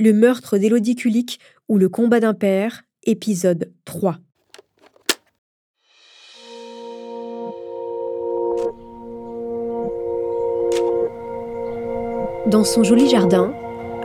[0.00, 4.18] Le meurtre d'Élodie Kulik ou le combat d'un père, épisode 3.
[12.46, 13.52] Dans son joli jardin,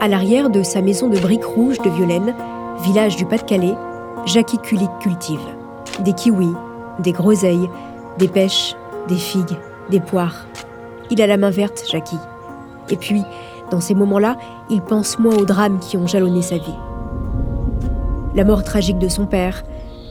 [0.00, 2.34] à l'arrière de sa maison de briques rouges de Violaine,
[2.82, 3.74] village du Pas-de-Calais,
[4.26, 5.38] Jackie Kulik cultive
[6.00, 6.54] des kiwis,
[6.98, 7.70] des groseilles,
[8.18, 8.74] des pêches,
[9.06, 9.56] des figues,
[9.90, 10.46] des poires.
[11.12, 12.18] Il a la main verte, Jackie.
[12.90, 13.22] Et puis,
[13.70, 14.36] dans ces moments-là,
[14.70, 16.74] il pense moins aux drames qui ont jalonné sa vie.
[18.34, 19.62] La mort tragique de son père,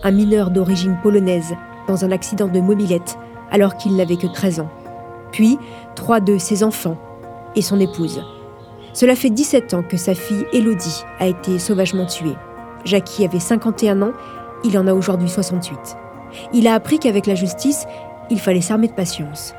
[0.04, 1.54] un mineur d'origine polonaise,
[1.88, 3.18] dans un accident de mobilette,
[3.52, 4.70] alors qu'il n'avait que 13 ans.
[5.32, 5.58] Puis,
[5.96, 6.98] trois de ses enfants
[7.56, 8.24] et son épouse.
[8.94, 12.36] Cela fait 17 ans que sa fille Elodie a été sauvagement tuée.
[12.86, 14.14] Jackie avait 51 ans,
[14.64, 15.78] il en a aujourd'hui 68.
[16.54, 17.86] Il a appris qu'avec la justice,
[18.30, 19.54] il fallait s'armer de patience.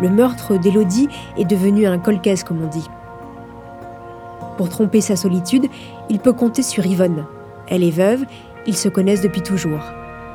[0.00, 2.88] Le meurtre d'Elodie est devenu un colcaise, comme on dit.
[4.60, 5.68] Pour tromper sa solitude,
[6.10, 7.24] il peut compter sur Yvonne.
[7.66, 8.26] Elle est veuve,
[8.66, 9.80] ils se connaissent depuis toujours.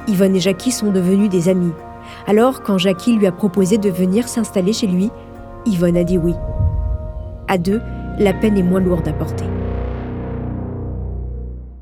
[0.08, 1.74] Yvonne et Jackie sont devenus des amis.
[2.26, 5.12] Alors, quand Jackie lui a proposé de venir s'installer chez lui,
[5.68, 6.34] Yvonne a dit oui.
[7.48, 7.80] À deux,
[8.18, 9.46] la peine est moins lourde à porter.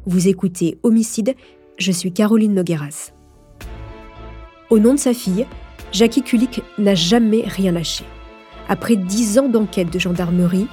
[0.05, 1.35] Vous écoutez Homicide,
[1.77, 3.13] je suis Caroline Nogueras.
[4.69, 5.45] Au nom de sa fille,
[5.93, 8.03] Jackie Kulik n'a jamais rien lâché.
[8.67, 10.67] Après dix ans d'enquête de gendarmerie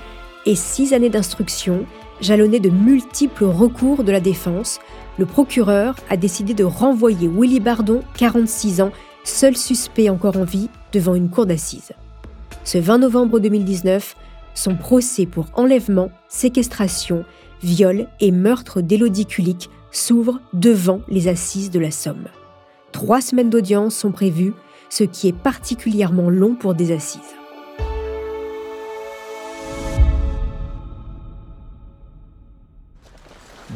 [0.46, 1.84] et six années d'instruction,
[2.20, 4.78] jalonnées de multiples recours de la défense,
[5.18, 8.92] le procureur a décidé de renvoyer Willy Bardon, 46 ans,
[9.24, 11.92] seul suspect encore en vie, devant une cour d'assises.
[12.64, 14.16] Ce 20 novembre 2019,
[14.54, 17.24] son procès pour enlèvement, séquestration,
[17.62, 22.28] viol et meurtre d'Élodie Kulik s'ouvre devant les assises de la Somme.
[22.92, 24.54] Trois semaines d'audience sont prévues,
[24.88, 27.39] ce qui est particulièrement long pour des assises.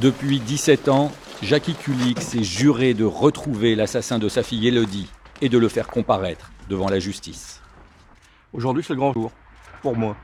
[0.00, 1.12] Depuis 17 ans,
[1.42, 5.08] Jackie Kulik s'est juré de retrouver l'assassin de sa fille Elodie
[5.40, 7.62] et de le faire comparaître devant la justice.
[8.52, 9.30] Aujourd'hui, c'est le grand jour
[9.82, 10.16] pour moi.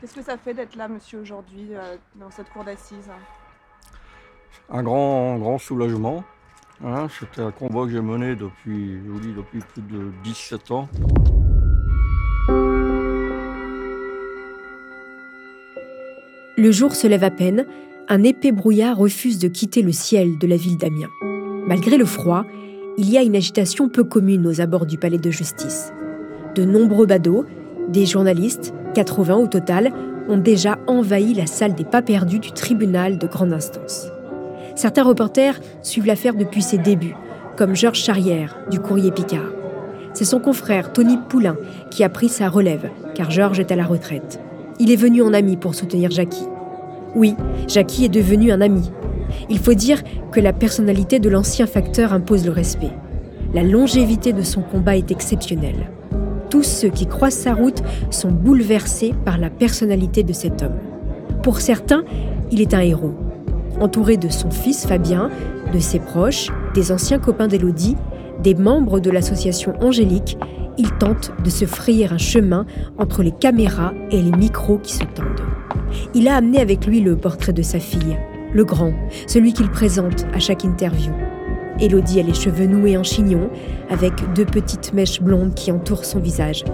[0.00, 3.10] Qu'est-ce que ça fait d'être là, monsieur, aujourd'hui, euh, dans cette cour d'assises
[4.70, 6.24] Un grand, grand soulagement.
[6.84, 10.70] Hein, C'était un combat que j'ai mené depuis, je vous dis, depuis plus de 17
[10.70, 10.88] ans.
[16.58, 17.66] Le jour se lève à peine,
[18.08, 21.10] un épais brouillard refuse de quitter le ciel de la ville d'Amiens.
[21.66, 22.44] Malgré le froid,
[22.98, 25.92] il y a une agitation peu commune aux abords du palais de justice.
[26.54, 27.44] De nombreux badauds,
[27.88, 29.92] des journalistes, 80 au total,
[30.28, 34.08] ont déjà envahi la salle des pas perdus du tribunal de grande instance.
[34.76, 37.16] Certains reporters suivent l'affaire depuis ses débuts,
[37.56, 39.52] comme Georges Charrière du Courrier Picard.
[40.14, 41.56] C'est son confrère Tony Poulain
[41.90, 44.40] qui a pris sa relève, car Georges est à la retraite.
[44.78, 46.46] Il est venu en ami pour soutenir Jackie.
[47.16, 47.34] Oui,
[47.66, 48.92] Jackie est devenu un ami.
[49.48, 52.92] Il faut dire que la personnalité de l'ancien facteur impose le respect.
[53.54, 55.90] La longévité de son combat est exceptionnelle.
[56.50, 60.76] Tous ceux qui croisent sa route sont bouleversés par la personnalité de cet homme.
[61.42, 62.04] Pour certains,
[62.52, 63.14] il est un héros.
[63.80, 65.30] Entouré de son fils Fabien,
[65.72, 67.96] de ses proches, des anciens copains d'Élodie,
[68.42, 70.36] des membres de l'association Angélique,
[70.76, 72.66] il tente de se frayer un chemin
[72.98, 75.55] entre les caméras et les micros qui se tendent.
[76.14, 78.16] Il a amené avec lui le portrait de sa fille,
[78.52, 78.92] le grand,
[79.26, 81.12] celui qu'il présente à chaque interview.
[81.78, 83.50] Élodie a les cheveux noués en chignon,
[83.90, 86.64] avec deux petites mèches blondes qui entourent son visage.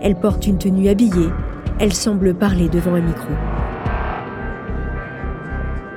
[0.00, 1.28] Elle porte une tenue habillée.
[1.78, 3.30] Elle semble parler devant un micro.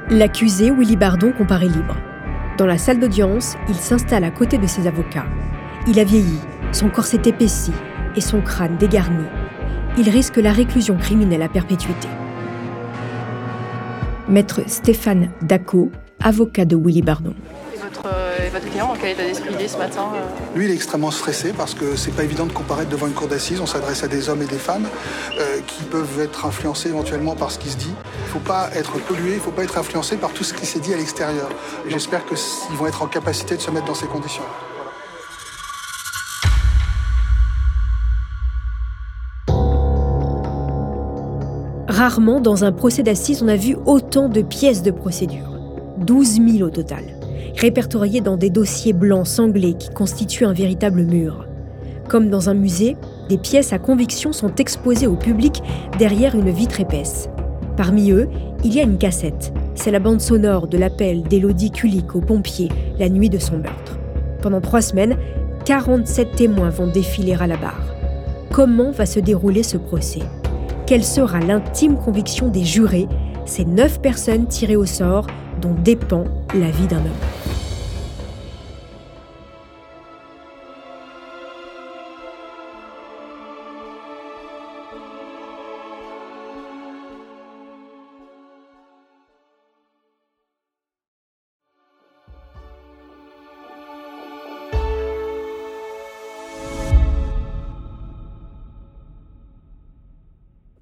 [0.10, 1.96] L'accusé, Willy Bardon, comparaît libre.
[2.58, 5.26] Dans la salle d'audience, il s'installe à côté de ses avocats.
[5.88, 6.38] Il a vieilli,
[6.72, 7.72] son corps s'est épaissi
[8.16, 9.26] et son crâne dégarni.
[9.98, 12.08] Il risque la réclusion criminelle à perpétuité.
[14.28, 15.92] Maître Stéphane Daco,
[16.24, 17.34] avocat de Willy Bardon.
[17.82, 20.76] votre, euh, votre client, quel état d'esprit il est ce matin euh Lui, il est
[20.76, 23.60] extrêmement stressé parce que c'est pas évident de comparaître devant une cour d'assises.
[23.60, 24.88] On s'adresse à des hommes et des femmes
[25.40, 27.94] euh, qui peuvent être influencés éventuellement par ce qui se dit.
[28.26, 30.80] Il faut pas être pollué, il faut pas être influencé par tout ce qui s'est
[30.80, 31.50] dit à l'extérieur.
[31.88, 34.44] Et J'espère qu'ils vont être en capacité de se mettre dans ces conditions.
[42.02, 45.60] Rarement, dans un procès d'assises, on a vu autant de pièces de procédure.
[46.00, 47.04] 12 000 au total,
[47.56, 51.46] répertoriées dans des dossiers blancs sanglés qui constituent un véritable mur.
[52.10, 52.98] Comme dans un musée,
[53.30, 55.62] des pièces à conviction sont exposées au public
[56.00, 57.30] derrière une vitre épaisse.
[57.78, 58.28] Parmi eux,
[58.64, 59.54] il y a une cassette.
[59.76, 64.00] C'est la bande sonore de l'appel d'Élodie Kulik aux pompiers la nuit de son meurtre.
[64.42, 65.18] Pendant trois semaines,
[65.66, 67.94] 47 témoins vont défiler à la barre.
[68.52, 70.22] Comment va se dérouler ce procès?
[70.92, 73.08] Quelle sera l'intime conviction des jurés
[73.46, 75.26] c'est neuf personnes tirées au sort
[75.62, 77.41] dont dépend la vie d'un homme.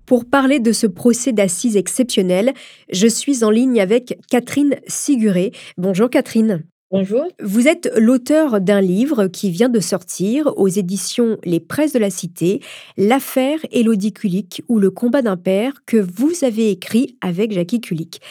[0.09, 2.55] Pour parler de ce procès d'assises exceptionnel,
[2.91, 5.51] je suis en ligne avec Catherine Siguré.
[5.77, 6.63] Bonjour Catherine.
[6.91, 7.27] Bonjour.
[7.39, 12.09] Vous êtes l'auteur d'un livre qui vient de sortir aux éditions Les Presses de la
[12.09, 12.63] Cité,
[12.97, 18.21] L'affaire Élodie Kulik ou le combat d'un père que vous avez écrit avec Jackie Kulik.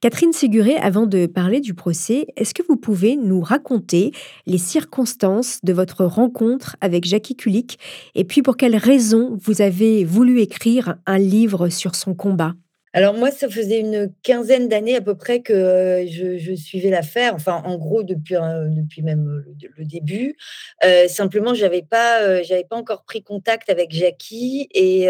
[0.00, 4.12] Catherine Séguré, avant de parler du procès, est-ce que vous pouvez nous raconter
[4.46, 7.78] les circonstances de votre rencontre avec Jackie Kulik
[8.14, 12.54] et puis pour quelles raisons vous avez voulu écrire un livre sur son combat?
[12.96, 17.34] Alors moi, ça faisait une quinzaine d'années à peu près que euh, je, suivais l'affaire,
[17.34, 18.36] enfin en gros depuis,
[18.70, 19.44] depuis même
[19.76, 20.34] le, début.
[20.82, 25.08] Euh, simplement, j'avais pas, euh, j'avais pas encore pris contact avec Jackie et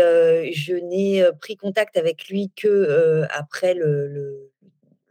[0.53, 4.50] je n'ai pris contact avec lui que après le, le,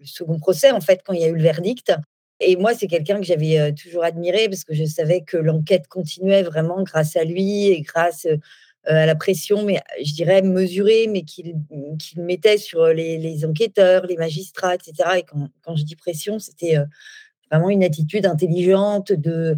[0.04, 1.94] second procès, en fait, quand il y a eu le verdict.
[2.42, 6.44] Et moi, c'est quelqu'un que j'avais toujours admiré parce que je savais que l'enquête continuait
[6.44, 8.36] vraiment grâce à lui et grâce euh,
[8.86, 11.56] à la pression, mais je dirais mesurée, mais qu'il
[12.18, 14.94] mettait sur les, enquêteurs, les magistrats, etc.
[15.18, 16.86] Et quand, je dis pression, c'était euh,
[17.52, 19.58] vraiment une attitude intelligente de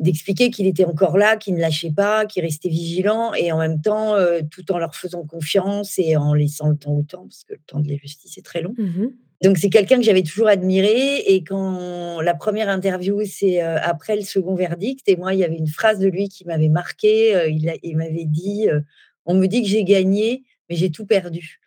[0.00, 3.80] d'expliquer qu'il était encore là, qu'il ne lâchait pas, qu'il restait vigilant, et en même
[3.80, 7.44] temps, euh, tout en leur faisant confiance et en laissant le temps au temps, parce
[7.44, 8.74] que le temps de la justice est très long.
[8.76, 9.06] Mmh
[9.42, 14.16] donc c'est quelqu'un que j'avais toujours admiré et quand la première interview c'est euh, après
[14.16, 17.34] le second verdict et moi il y avait une phrase de lui qui m'avait marqué,
[17.34, 18.80] euh, il, m'avait dit euh,
[19.26, 21.60] on me dit que j'ai gagné mais j'ai tout perdu.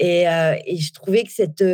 [0.00, 1.64] Et, je trouvais que cette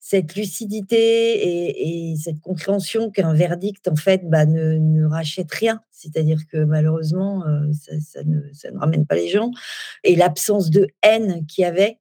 [0.00, 6.64] cette lucidité et, cette compréhension qu'un verdict en fait bah, ne, rachète rien, c'est-à-dire que
[6.64, 9.52] malheureusement ça, ne, ça, ne, ramène pas les gens
[10.02, 11.98] et l'absence de haine qu'il y avait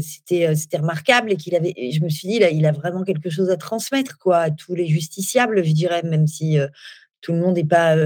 [0.00, 3.30] c'était c'était remarquable et qu'il avait je me suis dit là il a vraiment quelque
[3.30, 6.58] chose à transmettre quoi à tous les justiciables je dirais même si
[7.20, 7.96] tout le monde n'est pas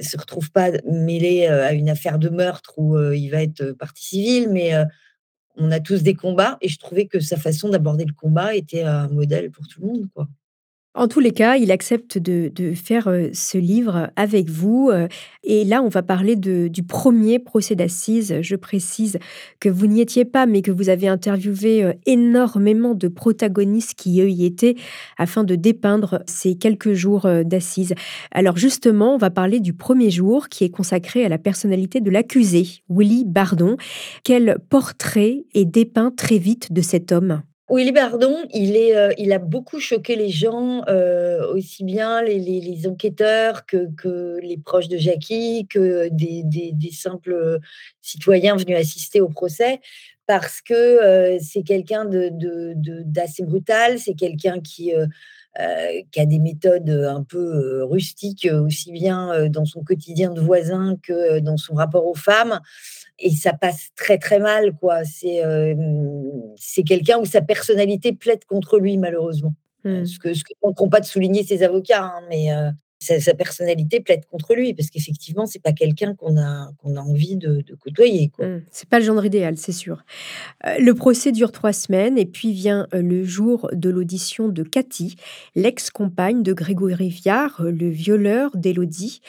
[0.00, 4.48] se retrouve pas mêlé à une affaire de meurtre où il va être partie civile
[4.50, 4.72] mais
[5.56, 8.82] on a tous des combats et je trouvais que sa façon d'aborder le combat était
[8.82, 10.28] un modèle pour tout le monde quoi.
[10.94, 14.90] En tous les cas, il accepte de, faire euh, ce livre avec vous.
[14.90, 15.06] Euh,
[15.44, 18.38] et là, on va parler du premier procès d'assises.
[18.40, 19.18] Je précise
[19.60, 24.14] que vous n'y étiez pas, mais que vous avez interviewé euh, énormément de protagonistes qui
[24.14, 24.74] y étaient
[25.18, 27.94] afin de dépeindre ces quelques jours d'assises.
[28.32, 32.10] Alors justement, on va parler du premier jour qui est consacré à la personnalité de
[32.10, 33.76] l'accusé, Willy Bardon.
[34.24, 37.42] Quel portrait est dépeint très vite de cet homme?
[37.70, 42.86] Willy Bardon, il, est, euh, il a beaucoup choqué les gens, euh, aussi bien les,
[42.86, 47.60] enquêteurs que, les proches de Jackie, que des, simples
[48.00, 49.80] citoyens venus assister au procès,
[50.26, 57.84] parce que euh, c'est quelqu'un d'assez brutal, c'est quelqu'un qui a des méthodes un peu
[57.84, 62.60] rustiques, aussi bien dans son quotidien de voisin que dans son rapport aux femmes
[63.18, 65.04] et ça passe très très mal quoi.
[65.04, 65.42] C'est
[66.56, 69.54] c'est quelqu'un où sa personnalité plaide contre lui malheureusement.
[69.84, 70.04] Mmh.
[70.06, 72.48] Ce que ce que pas de souligner ses avocats, hein, mais
[72.98, 77.36] sa, personnalité plaide contre lui parce qu'effectivement c'est pas quelqu'un qu'on a qu'on a envie
[77.36, 78.46] de, côtoyer quoi.
[78.46, 78.62] Mmh.
[78.70, 80.04] c'est pas le genre idéal c'est sûr
[80.66, 84.62] euh, le procès dure trois semaines et puis vient euh, le jour de l'audition de
[84.62, 85.16] Cathy
[85.54, 89.20] l'ex-compagne de Grégory Viard euh, le violeur d'Élodie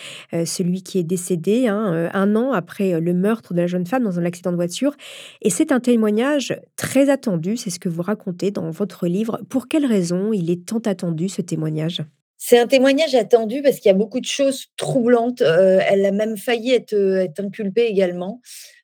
[0.46, 4.20] celui qui est décédé hein, un an après le meurtre de la jeune femme dans
[4.20, 4.96] un accident de voiture
[5.42, 9.68] et c'est un témoignage très attendu c'est ce que vous racontez dans votre livre pour
[9.68, 12.04] quelle raison il est tant attendu ce témoignage?
[12.42, 15.42] C'est un témoignage attendu parce qu'il y a beaucoup de choses troublantes.
[15.42, 18.42] Euh, elle a même failli être, euh, être inculpée également.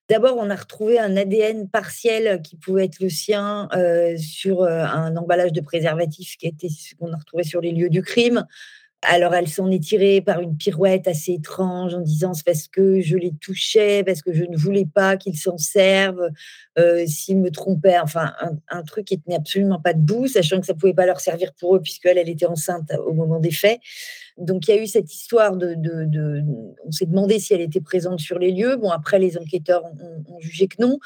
[0.10, 5.16] D'abord, on a retrouvé un ADN partiel qui pouvait être le sien euh, sur un
[5.16, 6.68] emballage de préservatif qui était
[7.00, 8.46] qu'on a retrouvé sur les lieux du crime.
[9.02, 13.02] Alors, elle s'en est tirée par une pirouette assez étrange en disant c'est parce que
[13.02, 16.30] je les touchais, parce que je ne voulais pas qu'ils s'en servent,
[16.80, 18.00] euh, s'ils me trompaient.
[18.00, 18.34] Enfin,
[18.70, 21.76] un, truc qui tenait absolument pas debout, sachant que ça pouvait pas leur servir pour
[21.76, 23.80] eux, puisqu'elle, elle était enceinte au moment des faits.
[24.38, 25.76] Donc, il y a eu cette histoire de.
[26.84, 28.76] on s'est demandé si elle était présente sur les lieux.
[28.76, 31.00] Bon, après, les enquêteurs ont, jugé que non.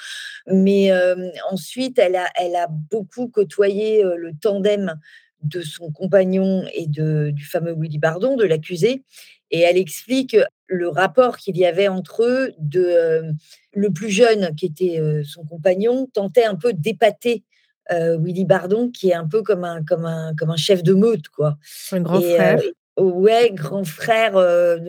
[0.48, 4.96] Mais euh, ensuite, elle a, elle a beaucoup côtoyé euh, le tandem
[5.44, 9.04] de son compagnon et de, du fameux Willy Bardon, de l'accusé.
[9.52, 12.54] Et elle explique le rapport qu'il y avait entre eux.
[12.60, 13.32] De, euh,
[13.74, 17.44] le plus jeune, qui était euh, son compagnon, tentait un peu d'épater
[17.92, 21.30] Willy Bardon, qui est un peu comme un, comme un, comme un chef de meute,
[21.30, 21.58] quoi.
[21.92, 22.62] Un grand frère.
[23.00, 24.34] ouais, grand frère,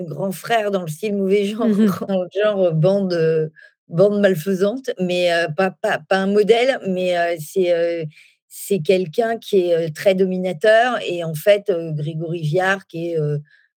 [0.04, 3.50] grand frère dans le style mauvais genre, mmh genre bande,
[3.88, 8.06] bande malfaisante, mais pas, pas, pas, un modèle, mais c'est
[8.50, 10.98] c'est quelqu'un qui est très dominateur.
[11.08, 13.16] Et en fait, Grégory Viard, qui est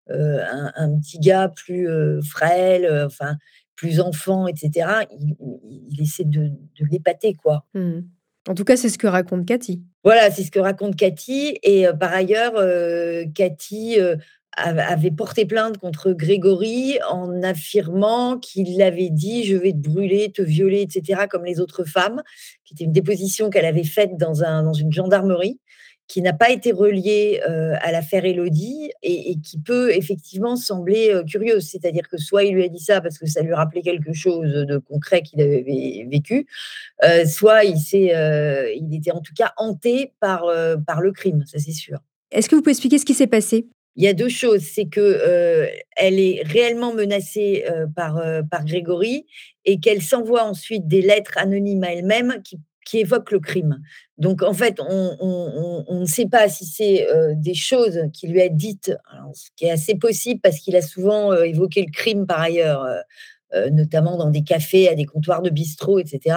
[0.09, 1.87] un, petit gars plus
[2.21, 3.37] frêle, enfin
[3.75, 6.51] plus enfant, etc., il, essaie de,
[6.91, 7.65] l'épater, quoi.
[7.73, 7.99] Mmh.
[8.49, 9.83] En tout cas, c'est ce que raconte Cathy.
[10.03, 11.57] Voilà, c'est ce que raconte Cathy.
[11.63, 12.53] Et par ailleurs,
[13.33, 13.97] Cathy
[14.55, 20.41] avait porté plainte contre Grégory en affirmant qu'il avait dit je vais te brûler, te
[20.41, 22.21] violer, etc., comme les autres femmes,
[22.63, 25.59] qui était une déposition qu'elle avait faite dans, un, dans une gendarmerie,
[26.07, 31.23] qui n'a pas été reliée euh, à l'affaire Elodie et, qui peut effectivement sembler euh,
[31.23, 31.67] curieuse.
[31.67, 34.51] C'est-à-dire que soit il lui a dit ça parce que ça lui rappelait quelque chose
[34.51, 36.45] de concret qu'il avait vécu,
[37.03, 40.45] euh, soit il, il était en tout cas hanté par,
[40.85, 41.99] par le crime, ça c'est sûr.
[42.31, 43.67] Est-ce que vous pouvez expliquer ce qui s'est passé?
[43.95, 49.25] Il y a deux choses, c'est que elle est réellement menacée par, par Grégory
[49.65, 53.81] et qu'elle s'envoie ensuite des lettres anonymes à elle-même qui, qui, évoquent le crime.
[54.17, 58.95] Donc en fait, on, ne sait pas si c'est des choses qui lui a dites,
[59.33, 62.85] ce qui est assez possible parce qu'il a souvent évoqué le crime par ailleurs,
[63.71, 66.35] notamment dans des cafés, à des comptoirs de bistrot, etc.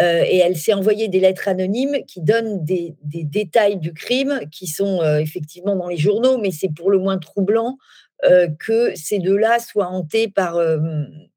[0.00, 4.66] Euh, et elle s'est envoyé des lettres anonymes qui donnent des, détails du crime qui
[4.66, 7.78] sont euh, effectivement dans les journaux, mais c'est pour le moins troublant
[8.24, 10.58] euh, que ces deux-là soient hantés par,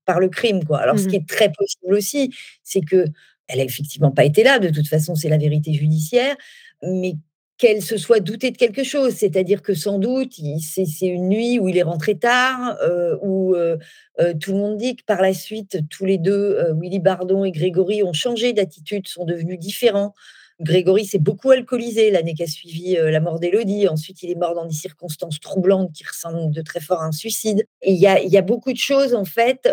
[0.06, 0.64] par le crime.
[0.64, 0.80] Quoi.
[0.80, 2.34] Alors, ce mmh qui est très possible aussi,
[2.64, 3.06] c'est que
[3.48, 6.36] elle n'a effectivement pas été là, de toute façon, c'est la vérité judiciaire,
[6.82, 7.14] mais
[7.58, 11.68] qu'elle se soit doutée de quelque chose, c'est-à-dire que sans doute, c'est une nuit où
[11.68, 13.78] il est rentré tard, euh, où euh,
[14.20, 17.52] euh, tout le monde dit que par la suite, tous les deux, Willy Bardon et
[17.52, 20.14] Grégory, ont changé d'attitude, sont devenus différents.
[20.60, 23.88] Grégory s'est beaucoup alcoolisé l'année qui a suivi la mort d'Élodie.
[23.88, 27.12] Ensuite, il est mort dans des circonstances troublantes qui ressemblent de très fort à un
[27.12, 27.68] suicide.
[27.86, 29.70] Il y y a, beaucoup de choses, en fait,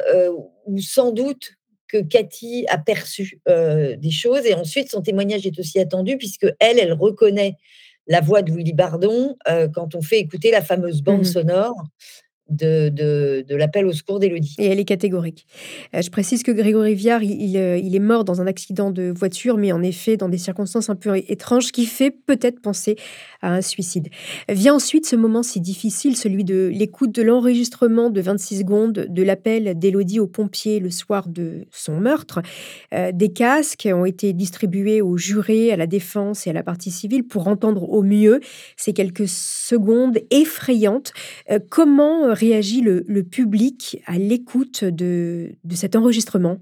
[0.66, 1.52] où sans doute
[1.94, 4.44] que Cathy a perçu des choses.
[4.46, 7.56] Et ensuite, son témoignage est aussi attendu puisque elle, elle reconnaît
[8.06, 9.36] la voix de Willy Bardon
[9.72, 11.74] quand on fait écouter la fameuse bande mmh sonore
[12.50, 14.54] de, de, l'appel au secours d'Élodie.
[14.58, 15.46] Et elle est catégorique.
[15.94, 19.12] Euh, je précise que Grégory Viard, il, euh, il, est mort dans un accident de
[19.16, 22.96] voiture, mais en effet dans des circonstances un peu étranges, qui fait peut-être penser
[23.40, 24.08] à un suicide.
[24.48, 29.22] Vient ensuite ce moment si difficile, celui de l'écoute de l'enregistrement de 26 secondes de
[29.22, 32.40] l'appel d'Élodie aux pompiers le soir de son meurtre.
[32.92, 36.90] Euh, des casques ont été distribués aux jurés, à la défense et à la partie
[36.90, 38.40] civile pour entendre au mieux
[38.76, 41.12] ces quelques secondes effrayantes.
[41.70, 46.58] comment réagit le, public à l'écoute de, cet enregistrement?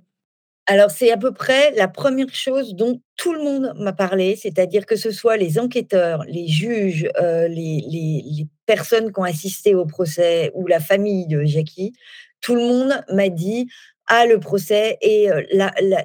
[0.66, 4.86] Alors, c'est à peu près la première chose dont tout le monde m'a parlé, c'est-à-dire
[4.86, 10.52] que ce soit les enquêteurs, les juges, euh, les, personnes qui ont assisté au procès
[10.54, 11.92] ou la famille de Jackie,
[12.40, 13.66] tout le monde m'a dit
[14.06, 15.42] Ah, le procès et euh,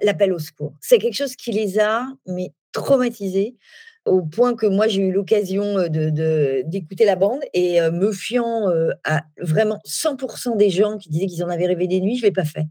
[0.02, 0.74] l'appel au secours.
[0.82, 3.56] C'est quelque chose qui les a mais traumatisés
[4.08, 8.68] au point que moi j'ai eu l'occasion de, d'écouter la bande et me fiant
[9.04, 12.32] à vraiment 100% des gens qui disaient qu'ils en avaient rêvé des nuits, je l'ai
[12.32, 12.68] pas fait.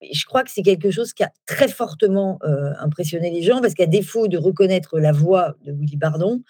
[0.00, 2.38] Et je crois que c'est quelque chose qui a très fortement
[2.78, 6.42] impressionné les gens parce qu'à défaut de reconnaître la voix de Willy Bardon,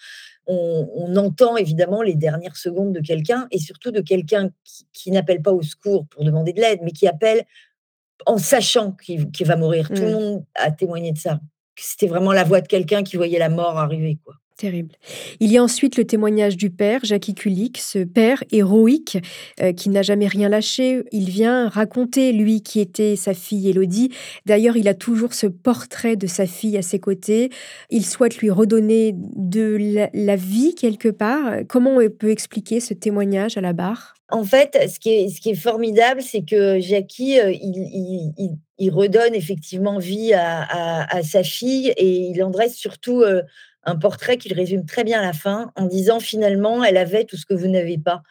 [0.47, 4.51] on, entend évidemment les dernières secondes de quelqu'un et surtout de quelqu'un
[4.93, 7.45] qui, n'appelle pas au secours pour demander de l'aide, mais qui appelle
[8.27, 9.89] en sachant qu'il, va mourir.
[9.89, 10.13] Tout le mmh.
[10.13, 11.41] monde a témoigné de ça
[11.83, 14.35] c'était vraiment la voix de quelqu'un qui voyait la mort arriver, quoi.
[14.57, 14.95] Terrible.
[15.41, 19.19] Il y a ensuite le témoignage du père, Jackie Kulik, ce père héroïque
[19.61, 21.03] euh, qui n'a jamais rien lâché.
[21.11, 24.11] Il vient raconter, lui, qui était sa fille Élodie.
[24.47, 27.51] D'ailleurs, il a toujours ce portrait de sa fille à ses côtés.
[27.91, 31.57] Il souhaite lui redonner de la, vie quelque part.
[31.69, 34.15] Comment on peut expliquer ce témoignage à la barre?
[34.31, 39.35] En fait, ce qui est, ce qui est formidable, c'est que Jackie, euh, il, redonne
[39.35, 43.23] effectivement vie à, sa fille et il en dresse surtout...
[43.23, 43.43] Euh,
[43.87, 47.37] un portrait qu'il résume très bien à la fin en disant finalement, elle avait tout
[47.37, 48.23] ce que vous n'avez pas.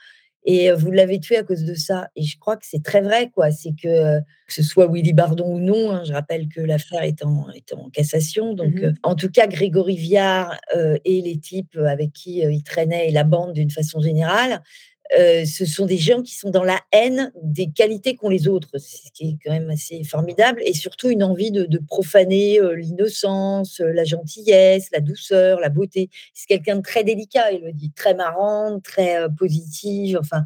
[0.45, 2.09] Et vous l'avez tué à cause de ça.
[2.17, 3.49] Et je crois que c'est très vrai, quoi.
[3.51, 7.23] C'est que, que ce soit Willy Bardon ou non, hein, je rappelle que l'affaire est
[7.23, 8.53] en, est en cassation.
[8.53, 13.11] Donc, mmh en tout cas, Grégory Viard et les types avec qui il traînait et
[13.11, 14.61] la bande d'une façon générale,
[15.17, 18.69] euh, ce sont des gens qui sont dans la haine des qualités qu'ont les autres,
[18.77, 23.79] ce qui est quand même assez formidable, et surtout une envie de, profaner euh, l'innocence,
[23.81, 26.09] euh, la gentillesse, la douceur, la beauté.
[26.33, 30.43] C'est quelqu'un de très délicat, il le dit, très marrant, très positif, enfin,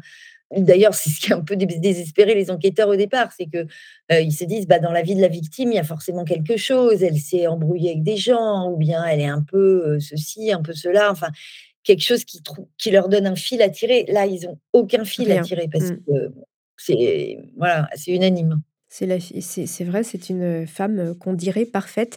[0.56, 3.66] D'ailleurs, c'est ce qui a un peu désespéré les enquêteurs au départ, c'est que
[4.10, 6.56] ils se disent, bah, dans la vie de la victime, il y a forcément quelque
[6.56, 7.02] chose.
[7.02, 10.72] Elle s'est embrouillée avec des gens, ou bien elle est un peu ceci, un peu
[10.72, 11.12] cela.
[11.12, 11.28] Enfin,
[11.88, 12.42] quelque chose qui,
[12.76, 14.04] qui leur donne un fil à tirer.
[14.08, 16.00] Là, ils n'ont aucun fil à tirer parce mmh.
[16.06, 16.32] que
[16.76, 18.60] c'est voilà, c'est unanime.
[18.90, 22.16] C'est vrai, c'est une femme qu'on dirait parfaite.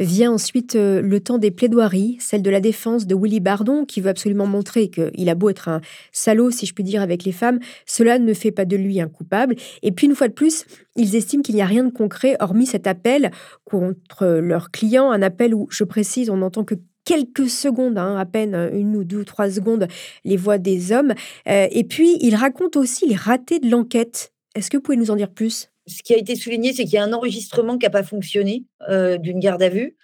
[0.00, 4.00] Vient ensuite euh, le temps des plaidoiries, celle de la défense de Willy Bardon, qui
[4.00, 7.30] veut absolument montrer qu'il a beau être un salaud, si je puis dire, avec les
[7.30, 9.54] femmes, cela ne fait pas de lui un coupable.
[9.82, 10.64] Et puis, une fois de plus,
[10.96, 13.30] ils estiment qu'il n'y a rien de concret, hormis cet appel
[13.64, 16.74] contre leur client, un appel où, je précise, on n'entend que
[17.08, 19.88] quelques secondes, hein, à peine une ou deux ou trois secondes,
[20.26, 21.14] les voix des hommes.
[21.48, 24.34] Euh, et puis, il raconte aussi les ratés de l'enquête.
[24.54, 25.70] Est-ce que vous pouvez nous en dire plus?
[25.86, 28.64] Ce qui a été souligné, c'est qu'il y a un enregistrement qui n'a pas fonctionné
[28.90, 29.96] euh, d'une garde à vue.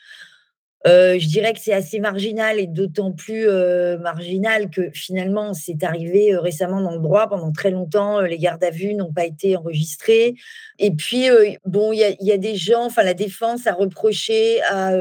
[0.87, 5.83] Euh, je dirais que c'est assez marginal et d'autant plus euh, marginal que finalement, c'est
[5.83, 7.29] arrivé récemment dans le droit.
[7.29, 10.37] Pendant très longtemps, les gardes à vue n'ont pas été enregistrées.
[10.79, 11.29] Et puis,
[11.67, 14.95] bon, il y, a des gens, enfin, la défense a reproché à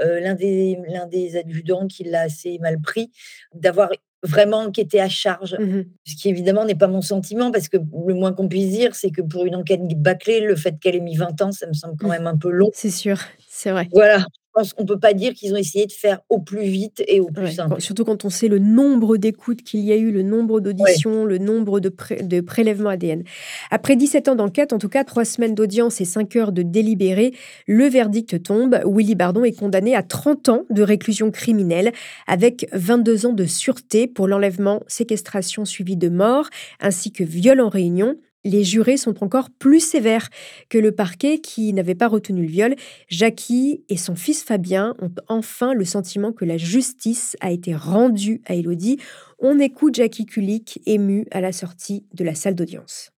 [0.00, 0.78] l'un des,
[1.10, 3.10] des adjudants qui l'a assez mal pris
[3.54, 3.90] d'avoir
[4.24, 5.56] vraiment qui était à charge.
[5.58, 8.94] Mmh Ce qui évidemment n'est pas mon sentiment, parce que le moins qu'on puisse dire,
[8.94, 11.74] c'est que pour une enquête bâclée, le fait qu'elle ait mis 20 ans, ça me
[11.74, 12.12] semble quand mmh.
[12.12, 12.70] même un peu long.
[12.72, 13.88] C'est sûr, c'est vrai.
[13.92, 14.24] Voilà
[14.54, 17.26] pense qu'on peut pas dire qu'ils ont essayé de faire au plus vite et au
[17.26, 17.80] plus simple.
[17.80, 21.38] Surtout quand on sait le nombre d'écoutes qu'il y a eu, le nombre d'auditions, le
[21.38, 21.92] nombre de,
[22.22, 23.24] de, prélèvements ADN.
[23.70, 27.34] Après 17 ans d'enquête, en tout cas trois semaines d'audience et 5 heures de délibéré,
[27.66, 28.80] le verdict tombe.
[28.86, 31.92] Willy Bardon est condamné à 30 ans de réclusion criminelle
[32.26, 36.48] avec 22 ans de sûreté pour l'enlèvement, séquestration suivie de mort,
[36.80, 40.28] ainsi que viol en réunion les jurés sont encore plus sévères
[40.68, 42.74] que le parquet qui n'avait pas retenu le viol.
[43.08, 48.42] Jackie et son fils Fabien ont enfin le sentiment que la justice a été rendue
[48.46, 48.98] à Elodie.
[49.38, 53.10] On écoute Jackie Kulik, ému à la sortie de la salle d'audience.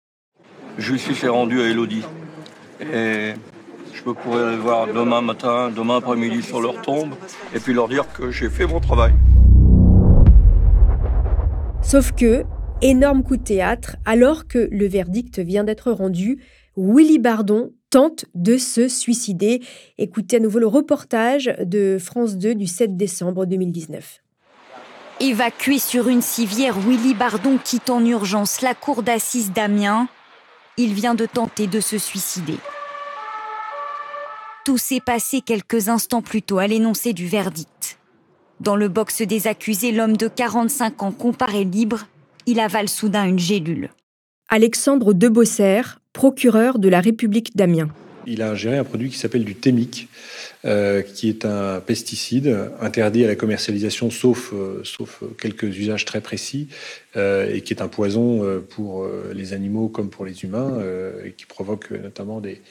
[0.77, 2.03] Justice est rendue à Elodie.
[2.81, 3.33] Et
[3.93, 7.15] je pourrais aller voir demain matin, demain après-midi sur leur tombe,
[7.53, 9.13] et puis leur dire que j'ai fait mon travail.
[11.81, 12.43] Sauf que
[12.81, 16.43] Énorme coup de théâtre, alors que le verdict vient d'être rendu,
[16.75, 19.61] Willy Bardon tente de se suicider.
[19.97, 24.19] Écoutez à nouveau le reportage de France 2 du 7 décembre 2019.
[25.21, 30.09] Évacué sur une civière, Willy Bardon quitte en urgence la cour d'assises d'Amiens.
[30.75, 32.57] Il vient de tenter de se suicider.
[34.65, 37.99] Tout s'est passé quelques instants plus tôt à l'énoncé du verdict.
[38.59, 42.07] Dans le box des accusés, l'homme de 45 ans comparé libre
[42.45, 43.89] il avale soudain une gélule.
[44.49, 45.81] Alexandre Debosser,
[46.13, 47.89] procureur de la République d'Amiens.
[48.27, 50.07] Il a ingéré un produit qui s'appelle du thémique,
[50.65, 56.21] euh, qui est un pesticide interdit à la commercialisation sauf, euh, sauf quelques usages très
[56.21, 56.67] précis,
[57.17, 60.81] euh, et qui est un poison pour les animaux comme pour les humains,
[61.23, 62.61] et qui provoque notamment des,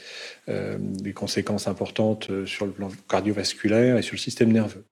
[0.48, 4.84] des conséquences importantes sur le plan cardiovasculaire et sur le système nerveux.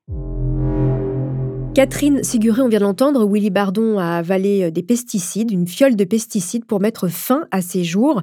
[1.75, 5.97] Catherine Siguré, on vient de l'entendre, Willy Bardon a avalé euh, des pesticides, une fiole
[5.97, 8.21] de pesticides pour mettre fin à ses jours.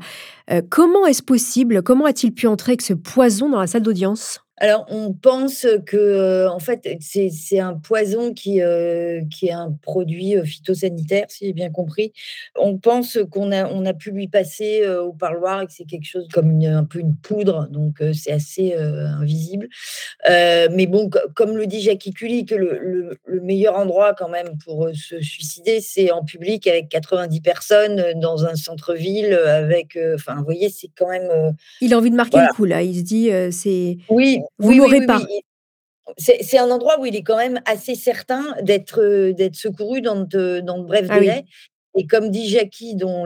[0.52, 4.42] Euh, comment est-ce possible Comment a-t-il pu entrer avec ce poison dans la salle d'audience?
[4.62, 9.72] Alors, on pense que, euh, en fait, c'est un poison qui, euh, qui est un
[9.82, 12.12] produit euh, phytosanitaire, si j'ai bien compris.
[12.58, 16.06] On pense qu'on a, on a pu lui passer au parloir et que c'est quelque
[16.06, 19.70] chose comme un peu une poudre, donc c'est assez invisible.
[20.28, 24.90] mais bon, comme le dit Jackie Cully, que le, le, meilleur endroit quand même pour
[24.94, 30.70] se suicider, c'est en public avec 90 personnes dans un centre-ville, avec, enfin, vous voyez,
[30.70, 31.56] c'est quand même.
[31.82, 32.82] Il a envie de marquer le coup là.
[32.82, 33.98] Il se dit, c'est.
[34.10, 35.22] Oui, vous oui, pas.
[36.18, 40.22] C'est un endroit où il est quand même assez certain d'être euh, d'être secouru dans
[40.22, 41.46] de, dans de brefs ah délais.
[41.96, 43.26] Et comme dit Jackie, dont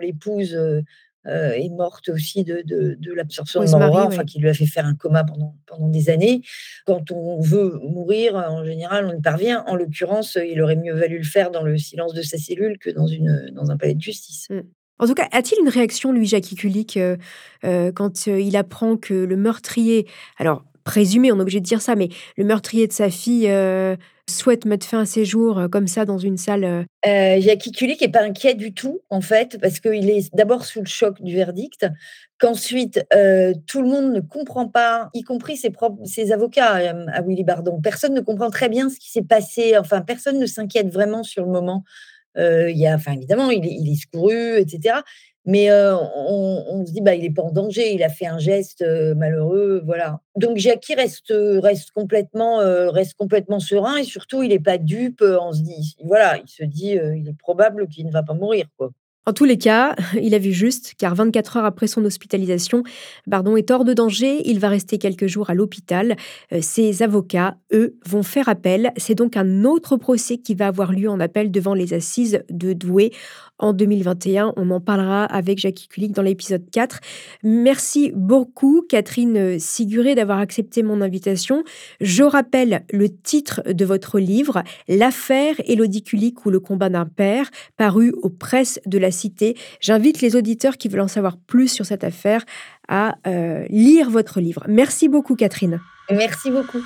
[0.00, 0.82] l'épouse euh,
[1.26, 4.86] euh, est morte aussi de, de, l'absorption de mort, enfin, qui lui a fait faire
[4.86, 6.42] un coma pendant, pendant des années.
[6.86, 9.64] Quand on veut mourir, en général, on y parvient.
[9.66, 12.90] En l'occurrence, il aurait mieux valu le faire dans le silence de sa cellule que
[12.90, 14.46] dans, une, dans un palais de justice.
[14.50, 14.60] Mmh.
[14.98, 17.16] En tout cas, a-t-il une réaction, lui, Jackie Kulik, euh,
[17.64, 20.06] euh, quand euh, il apprend que le meurtrier,
[20.38, 23.52] alors présumé, on est obligé de dire ça, mais le meurtrier de sa fille
[24.30, 28.22] souhaite mettre fin à ses jours comme ça dans une salle Jackie Kulik n'est pas
[28.22, 31.88] inquiet du tout, en fait, parce qu'il est d'abord sous le choc du verdict,
[32.38, 33.04] qu'ensuite
[33.66, 37.80] tout le monde ne comprend pas, y compris ses, propres, ses avocats à Willy Bardon.
[37.82, 41.44] Personne ne comprend très bien ce qui s'est passé, enfin, personne ne s'inquiète vraiment sur
[41.44, 41.82] le moment.
[42.38, 44.96] Euh, il a, enfin, évidemment, il est, il est secouru, etc.
[45.44, 48.38] Mais euh, on, se dit, bah, il n'est pas en danger, il a fait un
[48.38, 50.20] geste euh, malheureux, voilà.
[50.34, 52.58] Donc Jackie reste, reste, complètement,
[52.90, 55.22] reste complètement serein et surtout, il n'est pas dupe.
[55.22, 58.66] On se dit, voilà, il se dit, il est probable qu'il ne va pas mourir,
[58.76, 58.90] quoi.
[59.28, 62.84] En tous les cas, il a vu juste, car 24 heures après son hospitalisation,
[63.26, 66.14] Bardon est hors de danger, il va rester quelques jours à l'hôpital.
[66.52, 68.92] Euh, ses avocats, eux, vont faire appel.
[68.96, 72.72] C'est donc un autre procès qui va avoir lieu en appel devant les assises de
[72.72, 73.10] Douai
[73.58, 74.52] en 2021.
[74.56, 77.00] On en parlera avec Jackie Kulik dans l'épisode 4.
[77.42, 81.64] Merci beaucoup, Catherine Siguré, d'avoir accepté mon invitation.
[82.00, 87.50] Je rappelle le titre de votre livre, L'affaire Élodie Kulik ou le combat d'un père,
[87.76, 89.56] paru aux presses de la Cité.
[89.80, 92.44] J'invite les auditeurs qui veulent en savoir plus sur cette affaire
[92.88, 94.64] à euh, lire votre livre.
[94.68, 95.80] Merci beaucoup, Catherine.
[96.10, 96.82] Merci beaucoup.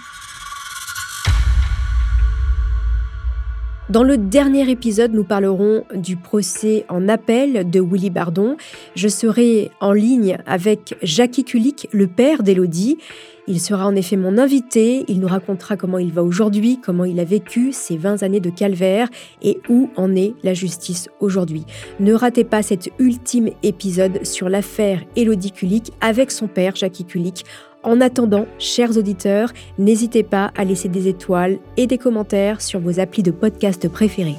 [3.90, 8.57] Dans le dernier épisode, nous parlerons du procès en appel de Willy Bardon.
[8.94, 12.98] Je serai en ligne avec Jackie Kulik, le père d'Élodie.
[13.48, 17.18] Il sera en effet mon invité, il nous racontera comment il va aujourd'hui, comment il
[17.18, 19.09] a vécu ces 20 années de calvaire
[19.42, 21.64] et où en est la justice aujourd'hui.
[21.98, 27.44] Ne ratez pas cet ultime épisode sur l'affaire Élodie Kulik avec son père Jackie Kulik
[27.83, 33.01] en attendant, chers auditeurs, n'hésitez pas à laisser des étoiles et des commentaires sur vos
[33.01, 34.37] applis de podcast préférés.